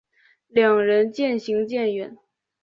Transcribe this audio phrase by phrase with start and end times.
[0.47, 2.17] 两人渐行渐远